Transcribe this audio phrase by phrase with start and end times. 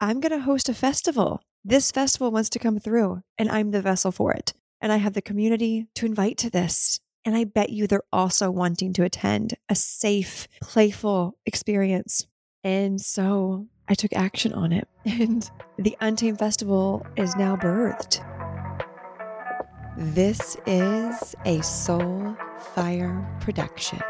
[0.00, 1.40] I'm going to host a festival.
[1.64, 4.52] This festival wants to come through, and I'm the vessel for it.
[4.78, 7.00] And I have the community to invite to this.
[7.24, 12.26] And I bet you they're also wanting to attend a safe, playful experience.
[12.62, 14.86] And so I took action on it.
[15.06, 18.22] And the Untamed Festival is now birthed.
[19.96, 22.36] This is a Soul
[22.74, 24.02] Fire production.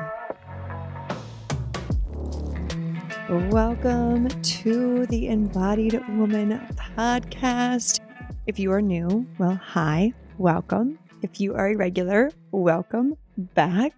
[3.28, 6.60] Welcome to the Embodied Woman
[6.96, 7.98] podcast.
[8.46, 10.96] If you are new, well, hi, welcome.
[11.22, 13.94] If you are a regular, welcome back.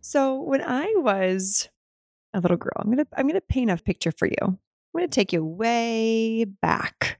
[0.00, 1.68] So, when I was
[2.32, 4.36] a little girl, I'm going to I'm going to paint a picture for you.
[4.42, 4.58] I'm
[4.94, 7.18] going to take you way back.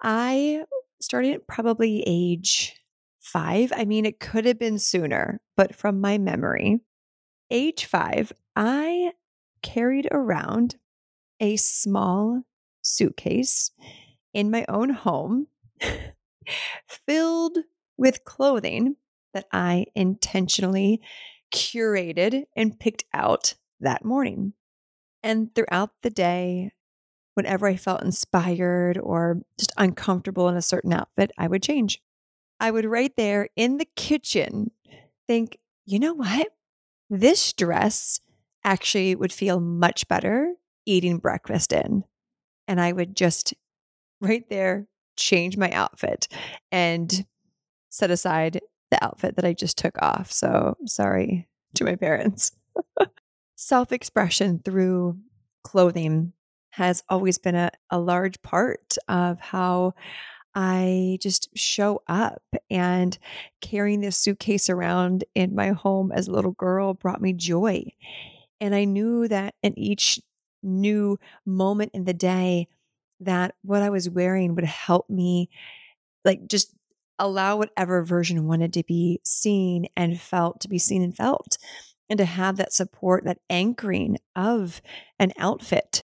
[0.00, 0.66] I
[1.00, 2.80] started at probably age
[3.22, 3.72] 5.
[3.74, 6.78] I mean, it could have been sooner, but from my memory,
[7.50, 9.10] age 5, I
[9.66, 10.76] carried around
[11.40, 12.42] a small
[12.82, 13.72] suitcase
[14.32, 15.48] in my own home
[16.86, 17.58] filled
[17.98, 18.94] with clothing
[19.34, 21.00] that I intentionally
[21.52, 24.52] curated and picked out that morning.
[25.22, 26.70] And throughout the day,
[27.34, 32.00] whenever I felt inspired or just uncomfortable in a certain outfit, I would change.
[32.60, 34.70] I would right there in the kitchen
[35.26, 36.48] think, you know what?
[37.10, 38.20] This dress
[38.66, 40.52] actually would feel much better
[40.84, 42.04] eating breakfast in.
[42.68, 43.54] And I would just
[44.20, 44.86] right there
[45.16, 46.28] change my outfit
[46.70, 47.24] and
[47.88, 50.30] set aside the outfit that I just took off.
[50.30, 52.52] So sorry to my parents.
[53.56, 55.18] Self expression through
[55.64, 56.32] clothing
[56.70, 59.94] has always been a, a large part of how
[60.54, 62.42] I just show up.
[62.70, 63.16] And
[63.60, 67.92] carrying this suitcase around in my home as a little girl brought me joy.
[68.60, 70.20] And I knew that in each
[70.62, 72.68] new moment in the day,
[73.20, 75.48] that what I was wearing would help me,
[76.24, 76.74] like, just
[77.18, 81.58] allow whatever version wanted to be seen and felt to be seen and felt.
[82.08, 84.80] And to have that support, that anchoring of
[85.18, 86.02] an outfit.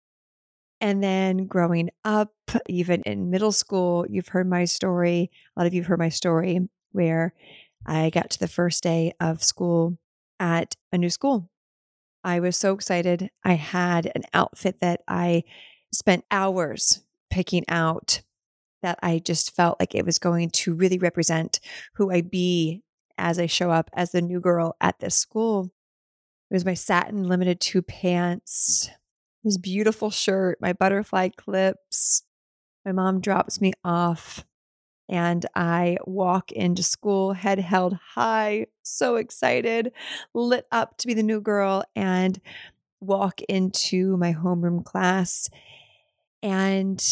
[0.81, 2.35] And then growing up,
[2.69, 5.31] even in middle school, you've heard my story.
[5.57, 7.33] A lot of you have heard my story where
[7.87, 9.97] I got to the first day of school
[10.39, 11.49] at a new school
[12.27, 13.31] I was so excited.
[13.45, 15.45] I had an outfit that I
[15.93, 18.21] spent hours picking out
[18.83, 21.61] that I just felt like it was going to really represent
[21.95, 22.83] who I be
[23.17, 25.71] as I show up as the new girl at this school.
[26.51, 28.91] It was my satin Limited Too pants,
[29.45, 32.25] this beautiful shirt, my butterfly clips.
[32.85, 34.45] My mom drops me off
[35.09, 39.93] and I walk into school, head held high, so excited,
[40.35, 42.41] lit up to be the new girl, and
[43.01, 45.49] walk into my homeroom class.
[46.43, 47.03] And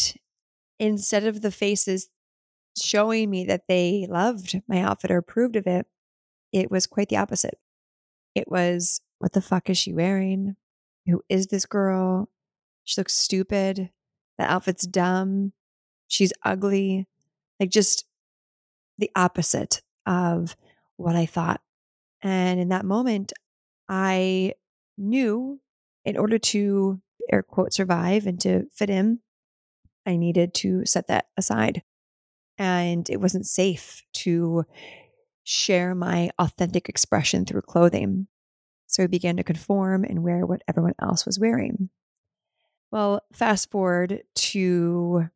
[0.79, 2.09] instead of the faces
[2.77, 5.85] showing me that they loved my outfit or approved of it,
[6.51, 7.57] it was quite the opposite.
[8.33, 10.55] It was, what the fuck is she wearing?
[11.05, 12.29] Who is this girl?
[12.83, 13.91] She looks stupid.
[14.37, 15.53] The outfit's dumb.
[16.07, 17.07] She's ugly
[17.59, 18.05] like just
[18.97, 20.55] the opposite of
[20.97, 21.61] what I thought.
[22.21, 23.33] And in that moment,
[23.89, 24.53] I
[24.97, 25.59] knew
[26.05, 27.01] in order to
[27.31, 29.19] air quote survive and to fit in,
[30.05, 31.83] I needed to set that aside.
[32.57, 34.65] And it wasn't safe to
[35.43, 38.27] share my authentic expression through clothing.
[38.87, 41.89] So I began to conform and wear what everyone else was wearing.
[42.91, 45.29] Well, fast forward to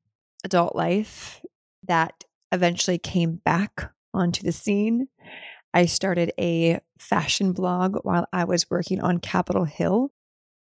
[0.44, 1.44] adult life
[1.90, 2.24] that
[2.54, 5.08] eventually came back onto the scene.
[5.74, 10.12] I started a fashion blog while I was working on Capitol Hill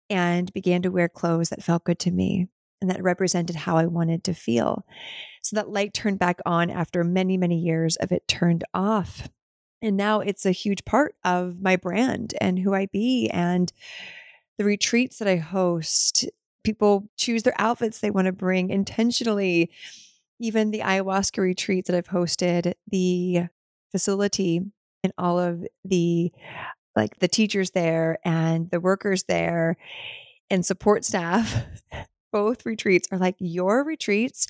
[0.10, 2.48] and began to wear clothes that felt good to me
[2.82, 4.86] and that represented how I wanted to feel.
[5.42, 9.30] So that light turned back on after many, many years of it turned off.
[9.82, 13.72] And now it's a huge part of my brand and who I be and
[14.58, 16.26] the retreats that I host.
[16.64, 19.72] People choose their outfits they want to bring intentionally
[20.40, 23.48] even the ayahuasca retreats that I've hosted, the
[23.92, 24.62] facility
[25.04, 26.32] and all of the
[26.96, 29.78] like the teachers there and the workers there
[30.50, 31.64] and support staff,
[32.32, 34.48] both retreats are like your retreats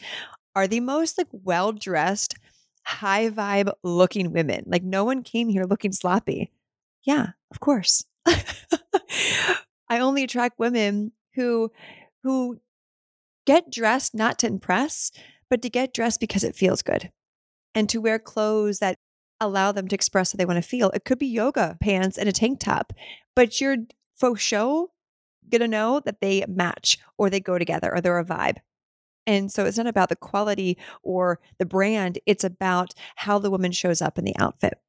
[0.55, 2.35] are the most like well dressed,
[2.83, 4.63] high vibe looking women.
[4.65, 6.51] Like no one came here looking sloppy.
[7.03, 8.05] Yeah, of course.
[8.25, 11.71] I only attract women who
[12.23, 12.59] who
[13.45, 15.11] get dressed not to impress,
[15.49, 17.11] but to get dressed because it feels good
[17.75, 18.97] and to wear clothes that
[19.39, 20.89] allow them to express how they want to feel.
[20.91, 22.94] It could be yoga pants and a tank top,
[23.35, 23.77] but you're
[24.15, 24.91] faux show
[25.49, 28.57] gonna know that they match or they go together or they're a vibe.
[29.25, 33.71] And so it's not about the quality or the brand, it's about how the woman
[33.71, 34.79] shows up in the outfit.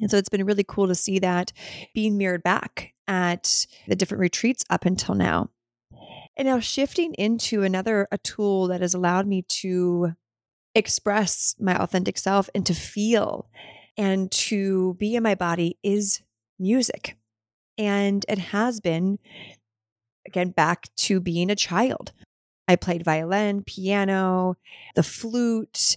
[0.00, 1.52] And so it's been really cool to see that
[1.94, 5.50] being mirrored back at the different retreats up until now.
[6.38, 10.14] And now shifting into another a tool that has allowed me to
[10.74, 13.50] express my authentic self and to feel
[13.96, 16.22] and to be in my body is
[16.60, 17.16] music.
[17.76, 19.18] And it has been
[20.24, 22.12] again back to being a child.
[22.68, 24.56] I played violin, piano,
[24.94, 25.96] the flute,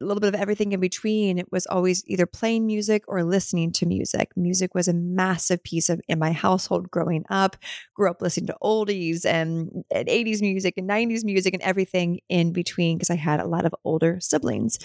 [0.00, 1.38] a little bit of everything in between.
[1.38, 4.30] It was always either playing music or listening to music.
[4.36, 7.56] Music was a massive piece of in my household growing up.
[7.94, 12.52] Grew up listening to oldies and, and 80s music and 90s music and everything in
[12.52, 14.78] between because I had a lot of older siblings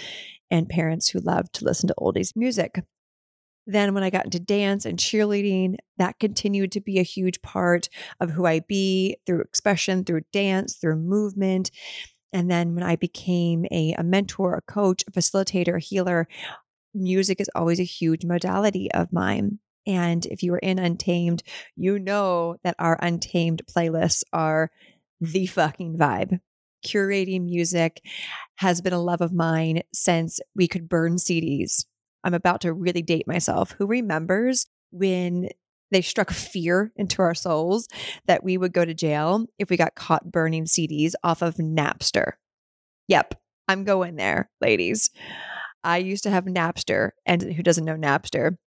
[0.50, 2.84] and parents who loved to listen to oldies music.
[3.66, 7.88] Then, when I got into dance and cheerleading, that continued to be a huge part
[8.20, 11.72] of who I be through expression, through dance, through movement.
[12.34, 16.28] And then when I became a, a mentor, a coach, a facilitator, a healer,
[16.94, 19.60] music is always a huge modality of mine.
[19.86, 21.44] And if you are in Untamed,
[21.76, 24.72] you know that our Untamed playlists are
[25.22, 26.40] the fucking vibe.
[26.86, 28.02] Curating music
[28.56, 31.86] has been a love of mine since we could burn CDs.
[32.24, 33.72] I'm about to really date myself.
[33.78, 35.50] Who remembers when
[35.94, 37.88] they struck fear into our souls
[38.26, 42.34] that we would go to jail if we got caught burning CDs off of Napster.
[43.08, 43.36] Yep,
[43.68, 45.10] I'm going there, ladies.
[45.84, 48.58] I used to have Napster, and who doesn't know Napster?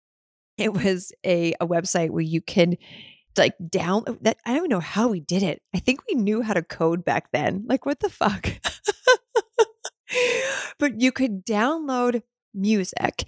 [0.58, 2.76] It was a, a website where you can
[3.37, 5.62] like down oh, that I don't know how we did it.
[5.75, 7.64] I think we knew how to code back then.
[7.67, 8.49] Like what the fuck?
[10.78, 12.23] but you could download
[12.55, 13.25] music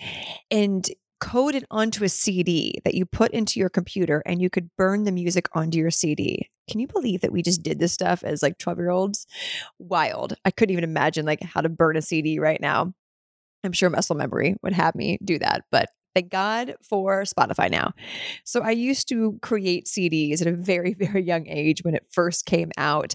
[0.50, 0.88] and
[1.20, 5.04] code it onto a CD that you put into your computer and you could burn
[5.04, 6.48] the music onto your CD.
[6.68, 9.26] Can you believe that we just did this stuff as like 12 year olds?
[9.78, 10.34] Wild.
[10.44, 12.92] I couldn't even imagine like how to burn a CD right now.
[13.64, 17.92] I'm sure muscle memory would have me do that, but thank God for Spotify now.
[18.44, 22.46] So I used to create CDs at a very, very young age when it first
[22.46, 23.14] came out.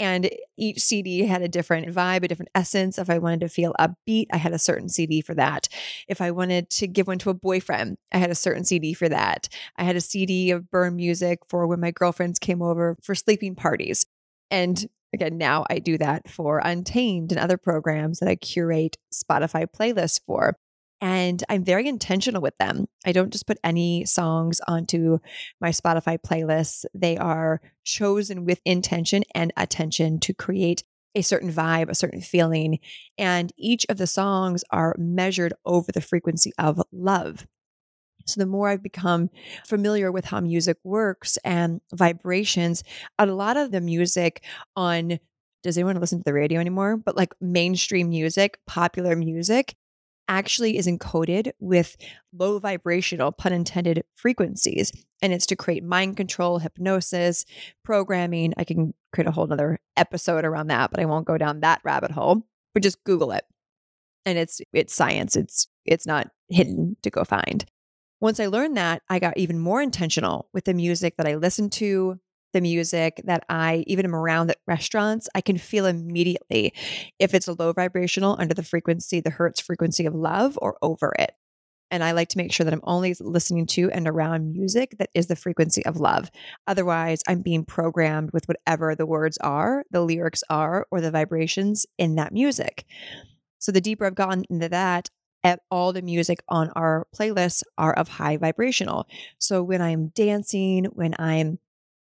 [0.00, 2.98] And each CD had a different vibe, a different essence.
[2.98, 5.68] If I wanted to feel upbeat, I had a certain CD for that.
[6.06, 9.08] If I wanted to give one to a boyfriend, I had a certain CD for
[9.08, 9.48] that.
[9.76, 13.56] I had a CD of burn music for when my girlfriends came over for sleeping
[13.56, 14.06] parties.
[14.50, 19.66] And again, now I do that for Untamed and other programs that I curate Spotify
[19.66, 20.56] playlists for.
[21.00, 22.88] And I'm very intentional with them.
[23.06, 25.18] I don't just put any songs onto
[25.60, 26.84] my Spotify playlists.
[26.92, 30.82] They are chosen with intention and attention to create
[31.14, 32.80] a certain vibe, a certain feeling.
[33.16, 37.46] And each of the songs are measured over the frequency of love.
[38.26, 39.30] So the more I've become
[39.64, 42.82] familiar with how music works and vibrations,
[43.18, 44.44] a lot of the music
[44.76, 45.18] on
[45.64, 46.96] does anyone listen to the radio anymore?
[46.96, 49.74] But like mainstream music, popular music
[50.28, 51.96] actually is encoded with
[52.32, 54.92] low vibrational, pun intended, frequencies.
[55.22, 57.44] And it's to create mind control, hypnosis,
[57.84, 58.54] programming.
[58.56, 61.80] I can create a whole other episode around that, but I won't go down that
[61.84, 62.46] rabbit hole.
[62.74, 63.44] But just Google it.
[64.26, 65.36] And it's it's science.
[65.36, 67.64] It's it's not hidden to go find.
[68.20, 71.72] Once I learned that, I got even more intentional with the music that I listened
[71.72, 72.18] to,
[72.52, 76.72] the music that I even am around at restaurants, I can feel immediately
[77.18, 81.12] if it's a low vibrational under the frequency, the hertz frequency of love or over
[81.18, 81.32] it.
[81.90, 85.10] And I like to make sure that I'm only listening to and around music that
[85.14, 86.30] is the frequency of love.
[86.66, 91.86] Otherwise, I'm being programmed with whatever the words are, the lyrics are, or the vibrations
[91.96, 92.84] in that music.
[93.58, 95.08] So the deeper I've gotten into that,
[95.44, 99.06] eh, all the music on our playlists are of high vibrational.
[99.38, 101.58] So when I'm dancing, when I'm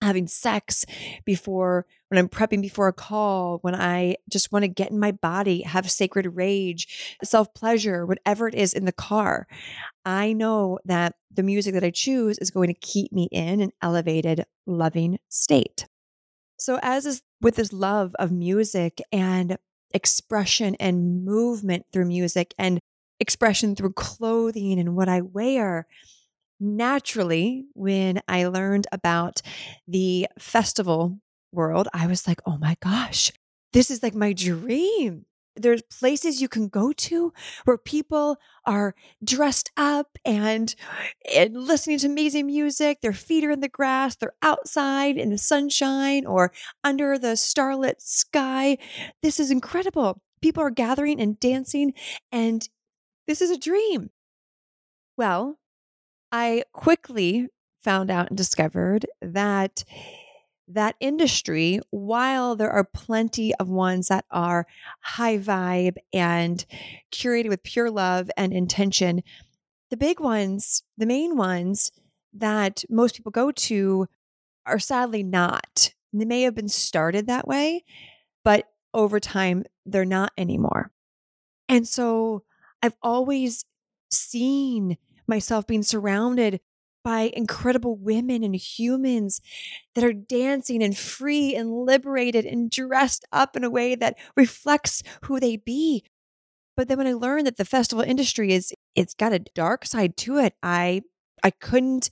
[0.01, 0.85] having sex
[1.25, 5.11] before when I'm prepping before a call, when I just want to get in my
[5.11, 9.47] body, have sacred rage, self pleasure, whatever it is in the car.
[10.05, 13.71] I know that the music that I choose is going to keep me in an
[13.81, 15.85] elevated, loving state.
[16.57, 19.57] So, as is with this love of music and
[19.93, 22.79] expression and movement through music and
[23.19, 25.87] expression through clothing and what I wear,
[26.59, 29.41] naturally, when I learned about
[29.87, 31.19] the festival
[31.51, 33.31] world, I was like, oh my gosh,
[33.73, 35.25] this is like my dream.
[35.55, 37.33] There's places you can go to
[37.65, 40.73] where people are dressed up and,
[41.35, 43.01] and listening to amazing music.
[43.01, 44.15] Their feet are in the grass.
[44.15, 48.77] They're outside in the sunshine or under the starlit sky.
[49.21, 50.21] This is incredible.
[50.41, 51.93] People are gathering and dancing,
[52.31, 52.69] and
[53.27, 54.11] this is a dream.
[55.17, 55.58] Well,
[56.31, 57.47] I quickly
[57.81, 59.83] found out and discovered that
[60.71, 64.67] that industry, while there are plenty of ones that are
[64.99, 66.63] high vibe and
[67.11, 69.23] curated with pure love and intention,
[69.89, 71.91] the big ones, the main ones
[72.33, 74.07] that most people go to
[74.67, 75.93] are sadly not.
[76.13, 77.83] They may have been started that way,
[78.43, 80.91] but over time, they're not anymore.
[81.67, 82.43] And so
[82.83, 83.65] I've always
[84.11, 84.97] seen
[85.29, 86.59] myself being surrounded
[87.03, 89.39] by incredible women and humans
[89.95, 95.01] that are dancing and free and liberated and dressed up in a way that reflects
[95.23, 96.03] who they be.
[96.75, 100.17] But then when I learned that the festival industry is it's got a dark side
[100.17, 101.03] to it, I
[101.43, 102.09] I couldn't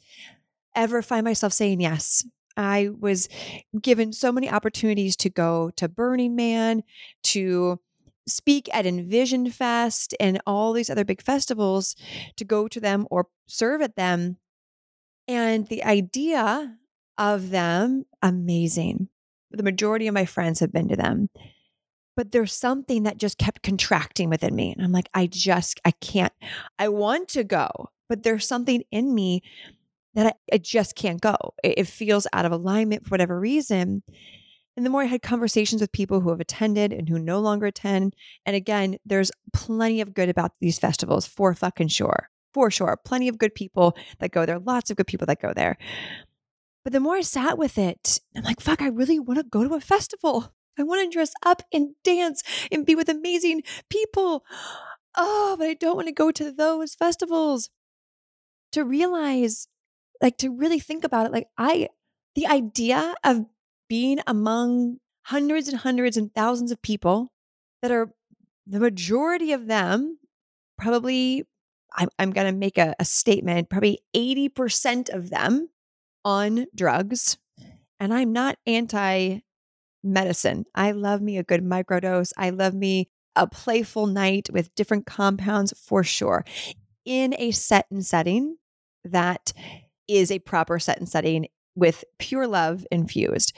[0.76, 2.26] ever find myself saying yes.
[2.56, 3.30] I was
[3.80, 6.84] given so many opportunities to go to Burning Man,
[7.26, 7.80] to
[8.28, 11.96] speak at Envision Fest and all these other big festivals,
[12.36, 14.38] to go to them or serve at them.
[15.28, 16.78] And the idea
[17.18, 19.10] of them, amazing.
[19.52, 21.30] The majority of my friends have been to them.
[22.16, 24.74] But there's something that just kept contracting within me.
[24.74, 26.34] And I'm like, I just, I can't,
[26.80, 29.44] I want to go, but there's something in me
[30.16, 31.36] that I, I just can't go.
[31.64, 34.02] It, it feels out of alignment for whatever reason.
[34.78, 37.66] And the more I had conversations with people who have attended and who no longer
[37.66, 38.16] attend,
[38.46, 42.30] and again, there's plenty of good about these festivals for fucking sure.
[42.54, 42.96] For sure.
[43.04, 45.78] Plenty of good people that go there, lots of good people that go there.
[46.84, 49.68] But the more I sat with it, I'm like, fuck, I really want to go
[49.68, 50.54] to a festival.
[50.78, 54.46] I want to dress up and dance and be with amazing people.
[55.16, 57.72] Oh, but I don't want to go to those festivals.
[58.74, 59.68] To realize
[60.22, 61.88] like to really think about it like i
[62.36, 63.46] the idea of
[63.90, 67.32] being among hundreds and hundreds and thousands of people
[67.82, 68.12] that are
[68.66, 70.18] the majority of them
[70.78, 71.44] probably
[71.96, 75.70] i'm, I'm going to make a, a statement probably 80% of them
[76.24, 77.38] on drugs
[78.00, 79.40] and i'm not anti
[80.04, 82.32] medicine i love me a good microdose.
[82.38, 86.44] I love me a playful night with different compounds for sure.
[87.06, 88.58] In a set and setting
[89.06, 89.54] that
[90.08, 93.56] is a proper set and setting with pure love infused.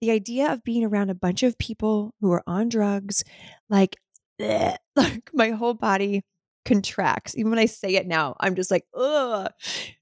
[0.00, 3.22] The idea of being around a bunch of people who are on drugs,
[3.70, 3.96] like,
[4.40, 6.22] bleh, like my whole body
[6.64, 7.36] contracts.
[7.36, 9.50] Even when I say it now, I'm just like, ugh,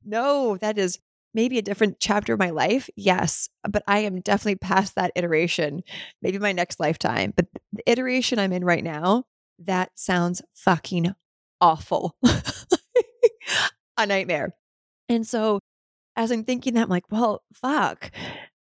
[0.04, 0.98] no, that is
[1.34, 2.88] maybe a different chapter of my life.
[2.96, 5.82] Yes, but I am definitely past that iteration,
[6.22, 7.34] maybe my next lifetime.
[7.36, 9.24] But the iteration I'm in right now,
[9.58, 11.14] that sounds fucking
[11.60, 12.16] awful.
[13.98, 14.54] a nightmare.
[15.08, 15.60] And so
[16.16, 18.10] as I'm thinking that, I'm like, well, fuck.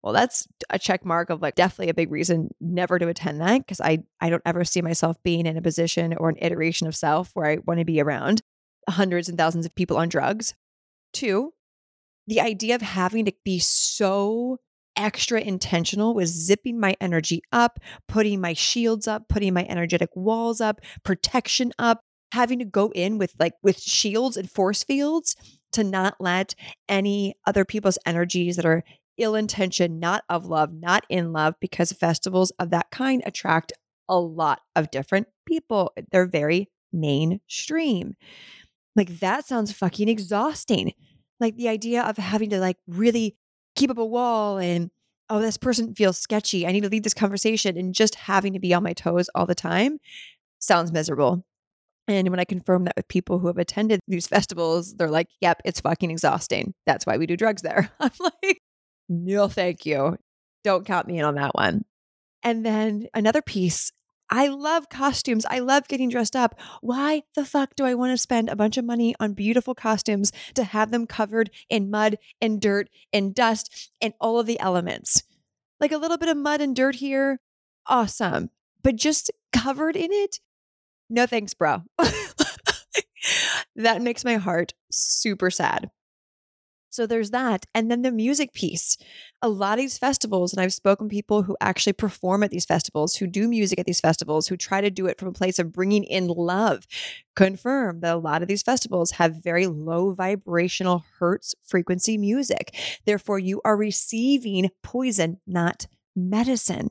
[0.02, 3.60] Well, that's a check mark of like definitely a big reason never to attend that
[3.60, 6.96] because I I don't ever see myself being in a position or an iteration of
[6.96, 8.42] self where I want to be around
[8.88, 10.54] hundreds and thousands of people on drugs.
[11.12, 11.54] Two,
[12.28, 14.60] the idea of having to be so
[14.96, 20.62] extra intentional with zipping my energy up, putting my shields up, putting my energetic walls
[20.62, 25.36] up, protection up, having to go in with like with shields and force fields
[25.74, 26.56] to not let
[26.88, 28.84] any other people's energies that are
[29.18, 33.74] ill intentioned, not of love, not in love, because festivals of that kind attract
[34.08, 35.94] a lot of different people.
[36.12, 38.16] They're very mainstream.
[38.96, 40.94] Like that sounds fucking exhausting.
[41.40, 43.36] Like the idea of having to like really
[43.76, 44.90] keep up a wall and
[45.30, 46.66] oh, this person feels sketchy.
[46.66, 49.46] I need to lead this conversation and just having to be on my toes all
[49.46, 50.00] the time
[50.58, 51.46] sounds miserable.
[52.10, 55.62] And when I confirm that with people who have attended these festivals, they're like, yep,
[55.64, 56.74] it's fucking exhausting.
[56.88, 57.92] That's why we do drugs there.
[58.00, 58.60] I'm like,
[59.08, 60.18] no, thank you.
[60.64, 61.86] Don't count me in on that one.
[62.42, 63.92] And then another piece
[64.32, 65.46] I love costumes.
[65.50, 66.60] I love getting dressed up.
[66.82, 70.32] Why the fuck do I want to spend a bunch of money on beautiful costumes
[70.54, 75.24] to have them covered in mud and dirt and dust and all of the elements?
[75.80, 77.40] Like a little bit of mud and dirt here,
[77.88, 78.52] awesome.
[78.84, 80.40] But just covered in it,
[81.10, 81.84] no thanks, bro.
[83.76, 85.90] that makes my heart super sad.
[86.92, 87.66] So there's that.
[87.74, 88.98] And then the music piece.
[89.42, 92.66] A lot of these festivals, and I've spoken to people who actually perform at these
[92.66, 95.60] festivals, who do music at these festivals, who try to do it from a place
[95.60, 96.86] of bringing in love,
[97.36, 102.76] confirm that a lot of these festivals have very low vibrational hertz frequency music.
[103.06, 105.86] Therefore, you are receiving poison, not
[106.16, 106.90] medicine.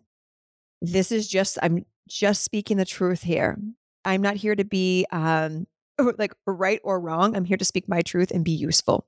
[0.80, 3.58] This is just, I'm just speaking the truth here.
[4.04, 5.66] I'm not here to be um,
[6.18, 7.36] like right or wrong.
[7.36, 9.06] I'm here to speak my truth and be useful.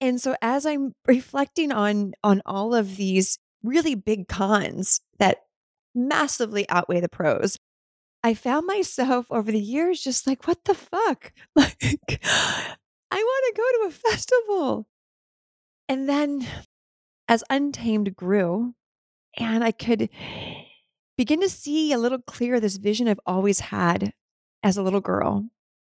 [0.00, 5.38] And so as I'm reflecting on on all of these really big cons that
[5.94, 7.56] massively outweigh the pros,
[8.22, 11.32] I found myself over the years just like, what the fuck?
[11.56, 12.20] Like,
[13.10, 14.86] I want to go to a festival.
[15.88, 16.46] And then
[17.28, 18.74] as Untamed grew,
[19.36, 20.08] And I could
[21.16, 24.12] begin to see a little clearer this vision I've always had
[24.62, 25.46] as a little girl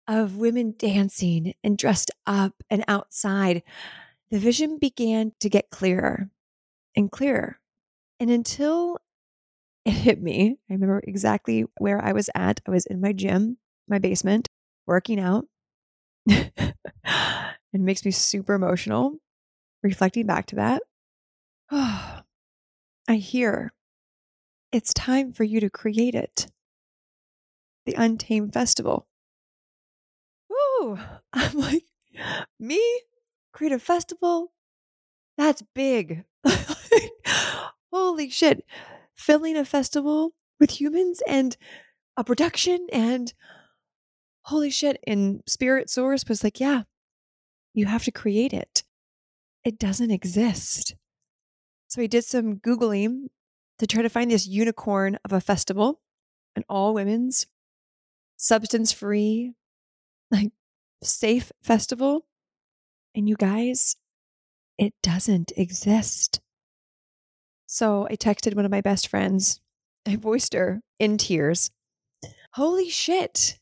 [0.07, 3.63] of women dancing and dressed up and outside.
[4.31, 6.29] The vision began to get clearer
[6.95, 7.59] and clearer.
[8.19, 8.97] And until
[9.85, 12.61] it hit me, I remember exactly where I was at.
[12.67, 13.57] I was in my gym,
[13.87, 14.49] my basement,
[14.87, 15.45] working out.
[16.27, 16.73] it
[17.73, 19.17] makes me super emotional
[19.83, 20.81] reflecting back to that.
[21.71, 23.71] I hear
[24.75, 26.47] it's time for you to create it.
[27.85, 29.07] The Untamed Festival.
[30.51, 30.99] Ooh,
[31.33, 31.85] I'm like,
[32.59, 32.81] me?
[33.53, 34.51] Create a festival?
[35.37, 36.25] That's big.
[37.93, 38.65] Holy shit.
[39.15, 41.55] Filling a festival with humans and
[42.17, 43.33] a production and
[44.41, 45.01] holy shit.
[45.07, 46.83] And Spirit Source was like, yeah,
[47.73, 48.83] you have to create it.
[49.63, 50.95] It doesn't exist.
[51.87, 53.27] So I did some Googling
[53.79, 56.01] to try to find this unicorn of a festival,
[56.55, 57.47] an all women's,
[58.37, 59.53] substance free,
[60.31, 60.51] like
[61.03, 62.25] safe festival.
[63.13, 63.95] And you guys,
[64.77, 66.41] it doesn't exist.
[67.67, 69.59] So I texted one of my best friends.
[70.05, 71.71] I voiced her in tears.
[72.53, 73.59] Holy shit.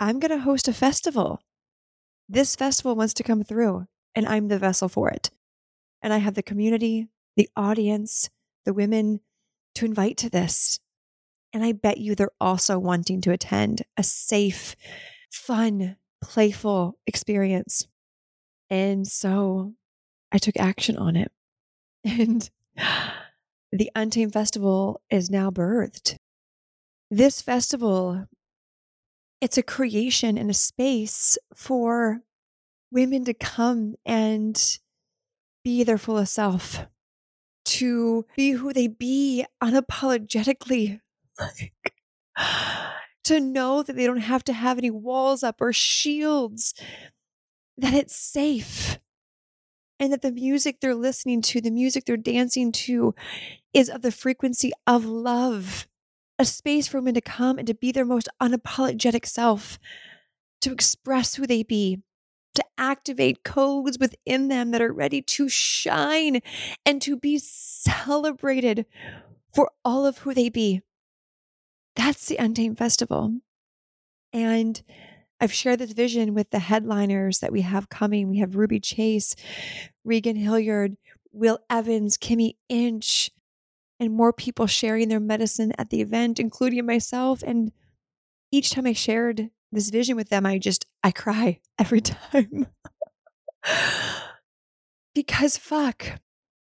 [0.00, 1.40] I'm going to host a festival.
[2.28, 5.30] This festival wants to come through, and I'm the vessel for it.
[6.02, 8.28] And I have the community, the audience,
[8.64, 9.20] the women
[9.74, 10.78] to invite to this.
[11.52, 14.74] And I bet you they're also wanting to attend a safe,
[15.30, 17.86] fun, playful experience.
[18.70, 19.74] And so
[20.30, 21.32] I took action on it.
[22.04, 22.50] And
[23.70, 26.16] the Untamed Festival is now birthed.
[27.10, 28.26] This festival,
[29.40, 32.22] it's a creation and a space for
[32.90, 34.78] women to come and
[35.64, 36.86] be their fullest self,
[37.64, 41.00] to be who they be unapologetically.
[41.38, 41.94] Like,
[43.24, 46.74] to know that they don't have to have any walls up or shields,
[47.76, 48.98] that it's safe,
[49.98, 53.14] and that the music they're listening to, the music they're dancing to,
[53.72, 55.86] is of the frequency of love.
[56.38, 59.78] A space for women to come and to be their most unapologetic self,
[60.60, 62.00] to express who they be,
[62.54, 66.40] to activate codes within them that are ready to shine
[66.84, 68.86] and to be celebrated
[69.54, 70.82] for all of who they be.
[71.96, 73.40] That's the Untamed Festival.
[74.32, 74.82] And
[75.40, 78.28] I've shared this vision with the headliners that we have coming.
[78.28, 79.34] We have Ruby Chase,
[80.04, 80.96] Regan Hilliard,
[81.32, 83.30] Will Evans, Kimmy Inch,
[83.98, 87.42] and more people sharing their medicine at the event, including myself.
[87.42, 87.72] And
[88.50, 92.66] each time I shared this vision with them, I just, I cry every time.
[95.14, 96.20] because fuck,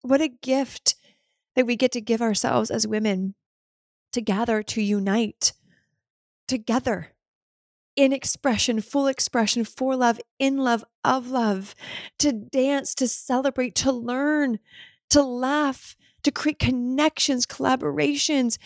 [0.02, 0.96] what a gift
[1.56, 3.36] that we get to give ourselves as women
[4.14, 5.54] to gather, to unite
[6.48, 7.14] together
[7.96, 11.76] in expression, full expression, for love, in love, of love,
[12.20, 14.60] to dance, to celebrate, to learn,
[15.10, 18.58] to laugh, to create connections, collaborations,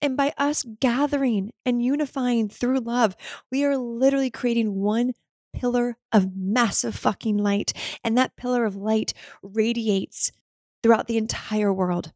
[0.00, 3.16] and by us gathering and unifying through love,
[3.50, 5.12] we are literally creating one
[5.52, 7.72] pillar of massive fucking light.
[8.04, 10.32] And that pillar of light radiates
[10.82, 12.12] throughout the entire world.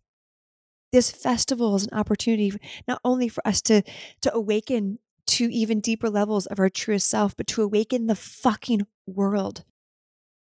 [0.93, 2.53] This festival is an opportunity
[2.87, 3.83] not only for us to,
[4.21, 8.87] to awaken to even deeper levels of our truest self, but to awaken the fucking
[9.07, 9.65] world.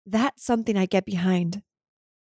[0.04, 1.62] That's something I get behind.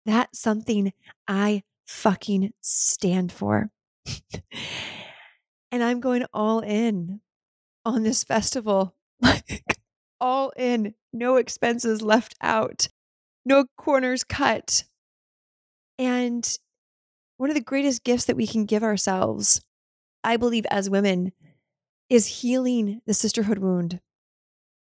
[0.05, 0.93] That's something
[1.27, 3.71] I fucking stand for.
[5.71, 7.21] and I'm going all in
[7.85, 8.95] on this festival.
[9.21, 9.77] Like,
[10.19, 12.89] all in, no expenses left out,
[13.45, 14.83] no corners cut.
[15.97, 16.45] And
[17.37, 19.61] one of the greatest gifts that we can give ourselves,
[20.23, 21.31] I believe, as women,
[22.09, 24.01] is healing the sisterhood wound.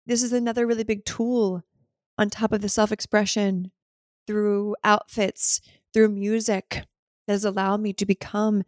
[0.06, 1.62] This is another really big tool
[2.18, 3.70] on top of the self expression
[4.26, 5.60] through outfits,
[5.92, 6.84] through music
[7.26, 8.62] that has allowed me to become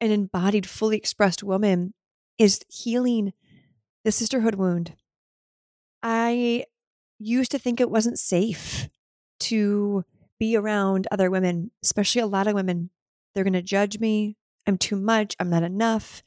[0.00, 1.94] an embodied, fully expressed woman
[2.38, 3.32] is healing
[4.04, 4.94] the sisterhood wound.
[6.02, 6.64] I
[7.18, 8.88] used to think it wasn't safe
[9.40, 10.04] to
[10.38, 12.90] be around other women, especially a lot of women.
[13.34, 14.36] They're going to judge me.
[14.66, 15.34] I'm too much.
[15.40, 16.22] I'm not enough.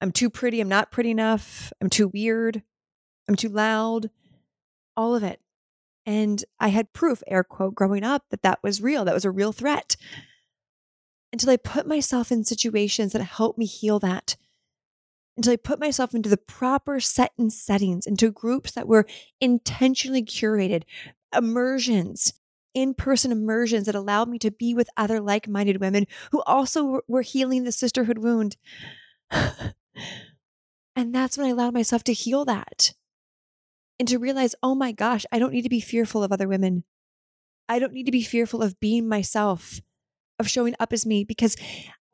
[0.00, 0.60] I'm too pretty.
[0.60, 1.72] I'm not pretty enough.
[1.80, 2.62] I'm too weird.
[3.28, 4.10] I'm too loud.
[4.96, 5.40] All of it.
[6.06, 9.04] And I had proof, air quote, growing up that that was real.
[9.04, 9.96] That was a real threat
[11.32, 14.36] until I put myself in situations that help me heal that.
[15.36, 19.06] Until I put myself into the proper set and settings, into groups that were
[19.40, 20.82] intentionally curated,
[21.36, 22.32] immersions
[22.74, 27.00] in person immersions that allowed me to be with other like minded women who also
[27.08, 28.56] were healing the sisterhood wound.
[29.30, 29.74] and
[30.96, 32.94] that's when I allowed myself to heal that
[33.98, 36.84] and to realize, oh my gosh, I don't need to be fearful of other women.
[37.68, 39.80] I don't need to be fearful of being myself,
[40.38, 41.56] of showing up as me, because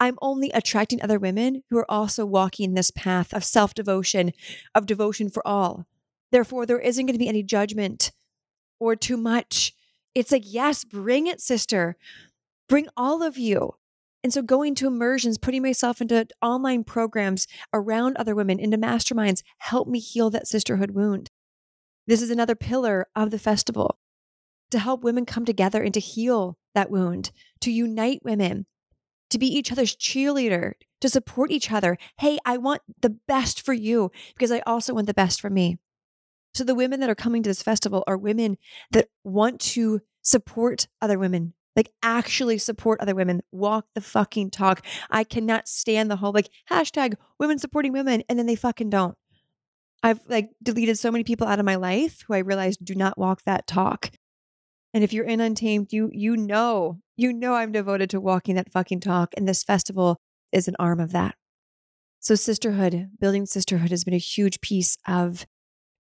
[0.00, 4.32] I'm only attracting other women who are also walking this path of self devotion,
[4.74, 5.87] of devotion for all.
[6.32, 8.12] Therefore, there isn't going to be any judgment
[8.80, 9.72] or too much.
[10.14, 11.96] It's like, yes, bring it, sister.
[12.68, 13.74] Bring all of you.
[14.22, 19.42] And so, going to immersions, putting myself into online programs around other women, into masterminds,
[19.58, 21.30] help me heal that sisterhood wound.
[22.06, 23.98] This is another pillar of the festival
[24.74, 28.66] to help women come together and to heal that wound, to unite women,
[29.30, 31.96] to be each other's cheerleader, to support each other.
[32.18, 35.78] Hey, I want the best for you because I also want the best for me.
[36.54, 38.58] So the women that are coming to this festival are women
[38.90, 44.84] that want to support other women, like actually support other women, walk the fucking talk.
[45.08, 49.16] I cannot stand the whole like hashtag women supporting women and then they fucking don't.
[50.02, 53.16] I've like deleted so many people out of my life who I realized do not
[53.16, 54.10] walk that talk.
[54.94, 58.72] And if you're in Untamed, you you know, you know I'm devoted to walking that
[58.72, 59.35] fucking talk.
[59.37, 60.18] And this festival
[60.52, 61.35] is an arm of that.
[62.20, 65.46] So sisterhood, building sisterhood has been a huge piece of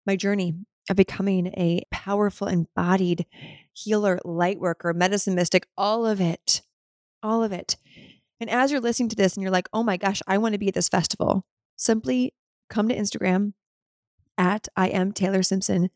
[0.06, 0.54] my journey
[0.88, 3.26] of becoming a powerful, embodied
[3.72, 6.62] healer, light worker, medicine mystic, all of it,
[7.22, 7.76] all of it.
[8.38, 10.58] And as you're listening to this and you're like, oh my gosh, I want to
[10.58, 11.44] be at this festival,
[11.76, 12.32] simply
[12.70, 13.54] come to Instagram
[14.38, 15.90] at I am Taylor Simpson,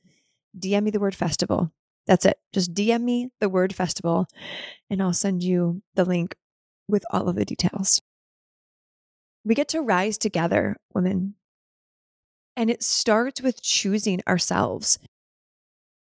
[0.59, 1.73] DM me the word festival.
[2.09, 2.39] That's it.
[2.55, 4.27] Just DM me the word festival
[4.91, 6.35] and I'll send you the link
[6.89, 8.01] with all of the details.
[9.45, 11.35] We get to rise together, women.
[12.57, 14.99] And it starts with choosing ourselves.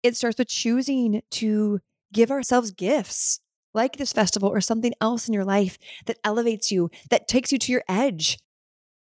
[0.02, 1.80] It starts with choosing to
[2.12, 3.40] give ourselves gifts
[3.74, 7.58] like this festival or something else in your life that elevates you, that takes you
[7.58, 8.38] to your edge.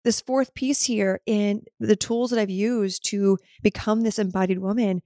[0.04, 5.02] This fourth piece here in the tools that I've used to become this embodied woman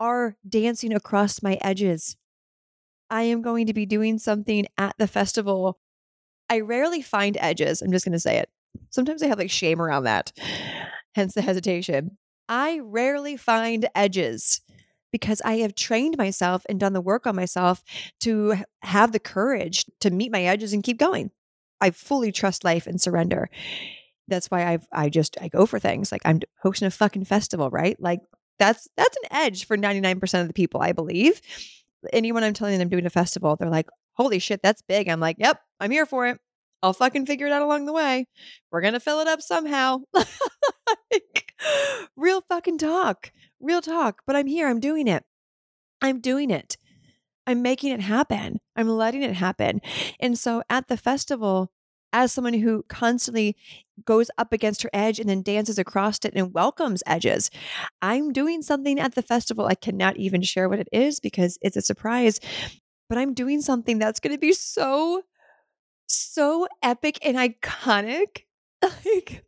[0.00, 2.16] are dancing across my edges.
[3.10, 5.78] I am going to be doing something at the festival.
[6.48, 7.80] I rarely find edges.
[7.80, 8.48] I'm just going to say it.
[8.90, 10.32] Sometimes I have like shame around that,
[11.14, 12.18] hence the hesitation.
[12.48, 14.60] I rarely find edges
[15.12, 17.82] because I have trained myself and done the work on myself
[18.20, 21.30] to have the courage to meet my edges and keep going.
[21.80, 23.48] I fully trust life and surrender.
[24.26, 26.10] That's why I've I just I go for things.
[26.10, 27.96] Like I'm hosting a fucking festival, right?
[28.00, 28.20] Like
[28.58, 31.40] that's that's an edge for 99% of the people, I believe.
[32.12, 35.20] Anyone I'm telling them I'm doing a festival, they're like, "Holy shit, that's big." I'm
[35.20, 36.38] like, "Yep, I'm here for it.
[36.82, 38.26] I'll fucking figure it out along the way.
[38.70, 41.54] We're going to fill it up somehow." like,
[42.16, 43.32] real fucking talk.
[43.60, 45.24] Real talk, but I'm here, I'm doing it.
[46.02, 46.76] I'm doing it.
[47.46, 48.58] I'm making it happen.
[48.76, 49.80] I'm letting it happen.
[50.20, 51.70] And so at the festival,
[52.14, 53.56] as someone who constantly
[54.04, 57.50] goes up against her edge and then dances across it and welcomes edges.
[58.00, 59.66] I'm doing something at the festival.
[59.66, 62.40] I cannot even share what it is because it's a surprise,
[63.08, 65.22] but I'm doing something that's going to be so,
[66.06, 68.42] so epic and iconic.
[69.04, 69.44] Like,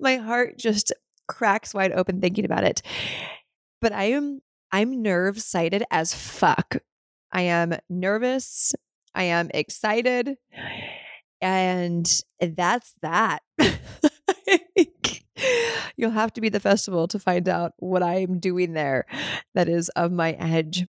[0.00, 0.92] my heart just
[1.28, 2.80] cracks wide open thinking about it.
[3.80, 4.40] But I am,
[4.72, 6.76] I'm nerve sighted as fuck.
[7.32, 8.74] I am nervous.
[9.14, 10.38] I am excited.
[11.40, 12.06] And
[12.40, 13.42] that's that.
[15.96, 19.06] You'll have to be the festival to find out what I'm doing there
[19.54, 20.86] that is of my edge.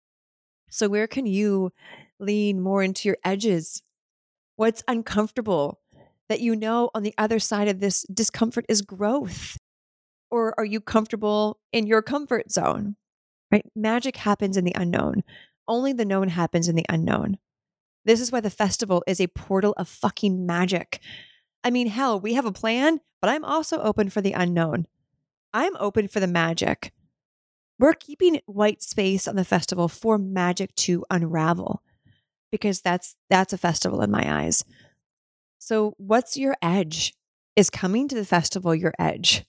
[0.70, 1.72] So, where can you
[2.18, 3.82] lean more into your edges?
[4.56, 5.80] What's uncomfortable
[6.28, 9.56] that you know on the other side of this discomfort is growth?
[10.30, 12.96] Or are you comfortable in your comfort zone?
[13.52, 13.66] Right?
[13.76, 15.22] Magic happens in the unknown.
[15.68, 17.38] Only the known happens in the unknown.
[18.06, 21.00] This is why the festival is a portal of fucking magic.
[21.64, 24.86] I mean, hell, we have a plan, but I'm also open for the unknown.
[25.52, 26.92] I'm open for the magic.
[27.80, 31.82] We're keeping white space on the festival for magic to unravel
[32.52, 34.64] because that's that's a festival in my eyes.
[35.58, 37.12] So, what's your edge?
[37.56, 39.44] Is coming to the festival your edge?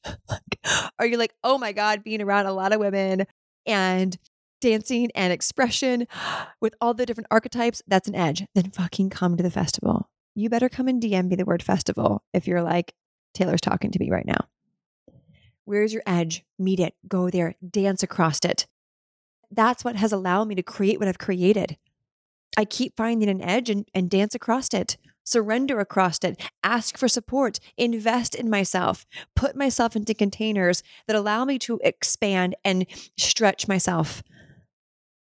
[1.00, 3.28] Are you like, "Oh my god, being around a lot of women
[3.68, 4.18] and
[4.62, 6.08] dancing and expression
[6.62, 8.46] with all the different archetypes, that's an edge.
[8.56, 10.10] Then fucking come to the festival.
[10.36, 12.94] You better come and DM me the word festival if you're like,
[13.34, 14.48] Taylor's talking to me right now.
[15.66, 16.46] Where's your edge?
[16.58, 18.68] Meet it, go there, dance across it.
[19.52, 21.78] That's what has allowed me to create what I've created.
[22.56, 27.08] I keep finding an edge and, and dance across it, surrender across it, ask for
[27.08, 32.86] support, invest in myself, put myself into containers that allow me to expand and
[33.18, 34.24] stretch myself.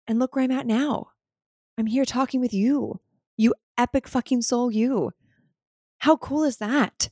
[0.08, 1.08] And look where I'm at now.
[1.78, 3.00] I'm here talking with you,
[3.36, 5.12] you epic fucking soul, you.
[5.98, 7.10] How cool is that?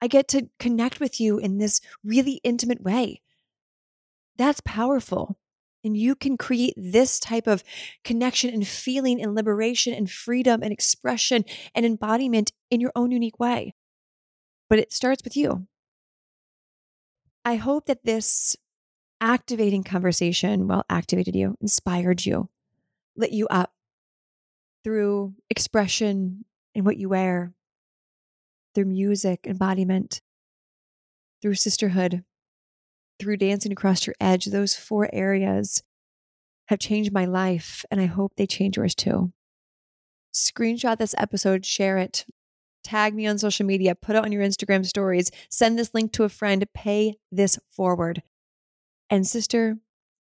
[0.00, 3.20] I get to connect with you in this really intimate way.
[4.36, 5.38] That's powerful.
[5.84, 7.62] And you can create this type of
[8.04, 13.38] connection and feeling and liberation and freedom and expression and embodiment in your own unique
[13.38, 13.74] way.
[14.68, 15.66] But it starts with you.
[17.44, 18.56] I hope that this
[19.20, 22.48] activating conversation, well, activated you, inspired you,
[23.16, 23.72] lit you up
[24.84, 27.52] through expression in what you wear,
[28.74, 30.20] through music, embodiment,
[31.42, 32.24] through sisterhood,
[33.18, 34.46] through dancing across your edge.
[34.46, 35.82] Those four areas
[36.68, 39.32] have changed my life, and I hope they change yours too.
[40.32, 42.26] Screenshot this episode, share it,
[42.84, 46.24] tag me on social media, put it on your Instagram stories, send this link to
[46.24, 48.22] a friend, pay this forward.
[49.10, 49.78] And, sister,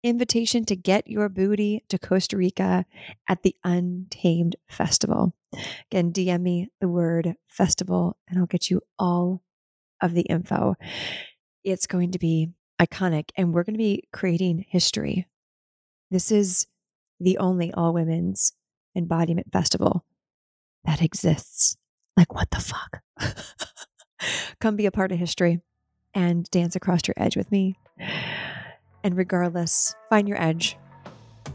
[0.03, 2.85] invitation to get your booty to Costa Rica
[3.27, 5.33] at the Untamed Festival.
[5.91, 9.41] Again, DM me the word festival and I'll get you all
[10.01, 10.75] of the info.
[11.63, 15.27] It's going to be iconic and we're going to be creating history.
[16.11, 16.65] This is
[17.19, 18.53] the only all women's
[18.95, 20.05] embodiment festival
[20.85, 21.75] that exists.
[22.15, 23.01] Like, what the fuck?
[24.61, 25.61] Come be a part of history
[26.13, 27.75] and dance across your edge with me.
[29.03, 30.77] And regardless, find your edge.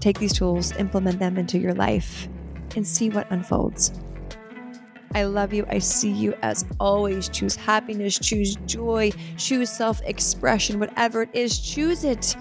[0.01, 2.29] Take these tools, implement them into your life,
[2.77, 3.93] and see what unfolds.
[5.15, 5.65] I love you.
[5.69, 7.29] I see you as always.
[7.29, 12.37] Choose happiness, choose joy, choose self expression, whatever it is, choose it.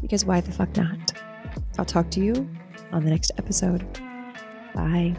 [0.00, 1.12] Because why the fuck not?
[1.76, 2.48] I'll talk to you
[2.92, 3.84] on the next episode.
[4.74, 5.16] Bye.